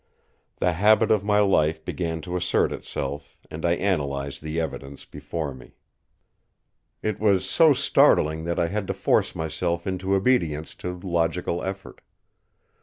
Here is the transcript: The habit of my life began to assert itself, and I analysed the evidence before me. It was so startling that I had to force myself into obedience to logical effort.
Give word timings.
The 0.57 0.71
habit 0.73 1.11
of 1.11 1.23
my 1.23 1.41
life 1.41 1.85
began 1.85 2.21
to 2.21 2.35
assert 2.35 2.71
itself, 2.71 3.39
and 3.51 3.63
I 3.63 3.73
analysed 3.73 4.41
the 4.41 4.59
evidence 4.59 5.05
before 5.05 5.53
me. 5.53 5.75
It 7.03 7.19
was 7.19 7.47
so 7.47 7.71
startling 7.73 8.45
that 8.45 8.59
I 8.59 8.65
had 8.65 8.87
to 8.87 8.95
force 8.95 9.35
myself 9.35 9.85
into 9.85 10.15
obedience 10.15 10.73
to 10.77 10.99
logical 10.99 11.63
effort. 11.63 12.01